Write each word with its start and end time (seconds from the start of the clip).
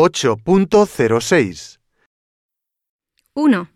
8.06 0.00 1.78
1. 3.34 3.70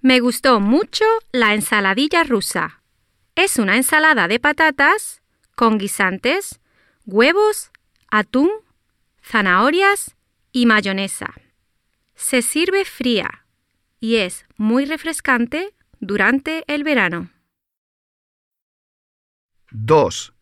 Me 0.00 0.18
gustó 0.18 0.58
mucho 0.58 1.04
la 1.30 1.54
ensaladilla 1.54 2.24
rusa. 2.24 2.82
Es 3.36 3.58
una 3.58 3.76
ensalada 3.76 4.26
de 4.26 4.40
patatas 4.40 5.22
con 5.54 5.78
guisantes, 5.78 6.60
huevos, 7.06 7.70
atún, 8.10 8.50
zanahorias 9.22 10.16
y 10.50 10.66
mayonesa. 10.66 11.32
Se 12.16 12.42
sirve 12.42 12.84
fría 12.84 13.46
y 14.00 14.16
es 14.16 14.44
muy 14.56 14.86
refrescante 14.86 15.72
durante 16.00 16.64
el 16.66 16.82
verano. 16.82 17.30
2. 19.70 20.34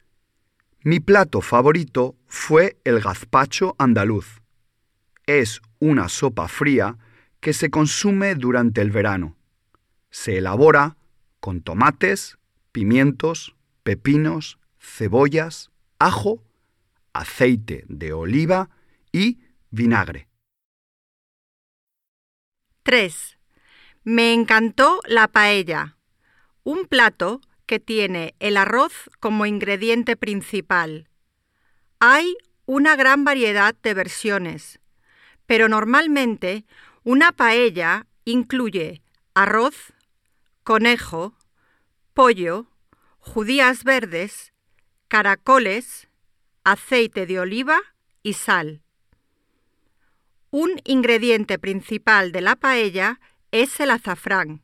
Mi 0.84 1.00
plato 1.00 1.42
favorito 1.42 2.16
fue 2.26 2.80
el 2.84 3.00
gazpacho 3.00 3.76
andaluz. 3.78 4.39
Es 5.30 5.62
una 5.78 6.08
sopa 6.08 6.48
fría 6.48 6.98
que 7.38 7.52
se 7.52 7.70
consume 7.70 8.34
durante 8.34 8.80
el 8.80 8.90
verano. 8.90 9.36
Se 10.10 10.38
elabora 10.38 10.96
con 11.38 11.60
tomates, 11.62 12.36
pimientos, 12.72 13.54
pepinos, 13.84 14.58
cebollas, 14.80 15.70
ajo, 16.00 16.42
aceite 17.12 17.84
de 17.86 18.12
oliva 18.12 18.70
y 19.12 19.38
vinagre. 19.70 20.26
3. 22.82 23.38
Me 24.02 24.34
encantó 24.34 24.98
la 25.06 25.28
paella, 25.28 25.96
un 26.64 26.86
plato 26.86 27.40
que 27.66 27.78
tiene 27.78 28.34
el 28.40 28.56
arroz 28.56 29.08
como 29.20 29.46
ingrediente 29.46 30.16
principal. 30.16 31.08
Hay 32.00 32.36
una 32.66 32.96
gran 32.96 33.22
variedad 33.22 33.76
de 33.80 33.94
versiones, 33.94 34.79
pero 35.50 35.68
normalmente 35.68 36.64
una 37.02 37.32
paella 37.32 38.06
incluye 38.24 39.02
arroz, 39.34 39.92
conejo, 40.62 41.36
pollo, 42.14 42.68
judías 43.18 43.82
verdes, 43.82 44.52
caracoles, 45.08 46.06
aceite 46.62 47.26
de 47.26 47.40
oliva 47.40 47.80
y 48.22 48.34
sal. 48.34 48.84
Un 50.52 50.80
ingrediente 50.84 51.58
principal 51.58 52.30
de 52.30 52.42
la 52.42 52.54
paella 52.54 53.18
es 53.50 53.80
el 53.80 53.90
azafrán, 53.90 54.62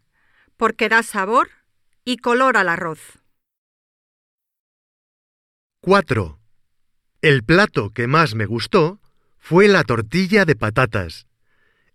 porque 0.57 0.89
da 0.89 1.03
sabor 1.03 1.51
y 2.05 2.19
color 2.19 2.57
al 2.57 2.69
arroz. 2.69 3.01
4. 5.81 6.39
El 7.23 7.43
plato 7.43 7.91
que 7.91 8.07
más 8.07 8.37
me 8.37 8.47
gustó 8.47 9.01
fue 9.49 9.69
la 9.69 9.85
tortilla 9.85 10.45
de 10.45 10.57
patatas. 10.57 11.29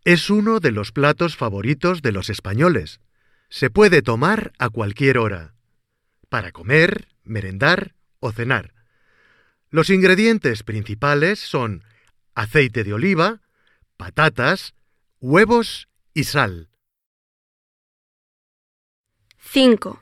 Es 0.06 0.30
uno 0.30 0.62
de 0.62 0.72
los 0.72 0.94
platos 0.94 1.36
favoritos 1.36 2.02
de 2.02 2.14
los 2.14 2.30
españoles. 2.30 3.02
Se 3.50 3.70
puede 3.70 4.02
tomar 4.02 4.54
a 4.58 4.70
cualquier 4.70 5.18
hora, 5.18 5.54
para 6.30 6.54
comer, 6.54 7.10
merendar 7.26 7.94
o 8.22 8.32
cenar. 8.32 8.74
Los 9.70 9.90
ingredientes 9.90 10.64
principales 10.64 11.40
son 11.40 11.84
aceite 12.36 12.86
de 12.86 12.94
oliva, 12.94 13.42
patatas, 13.98 14.74
huevos 15.20 15.90
y 16.14 16.24
sal. 16.24 16.70
5. 19.40 20.02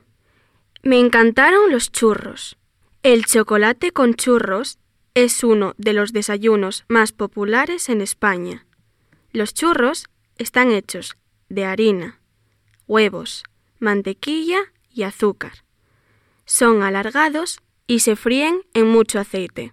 Me 0.84 1.00
encantaron 1.00 1.72
los 1.72 1.90
churros. 1.90 2.56
El 3.02 3.24
chocolate 3.26 3.90
con 3.90 4.14
churros 4.14 4.78
es 5.14 5.42
uno 5.44 5.74
de 5.76 5.92
los 5.92 6.12
desayunos 6.12 6.84
más 6.88 7.12
populares 7.12 7.88
en 7.88 8.00
España. 8.00 8.66
Los 9.32 9.54
churros 9.54 10.08
están 10.38 10.70
hechos 10.70 11.16
de 11.48 11.64
harina, 11.64 12.20
huevos, 12.86 13.44
mantequilla 13.78 14.58
y 14.92 15.02
azúcar. 15.02 15.64
Son 16.44 16.82
alargados 16.82 17.60
y 17.86 18.00
se 18.00 18.16
fríen 18.16 18.62
en 18.74 18.88
mucho 18.88 19.18
aceite. 19.18 19.72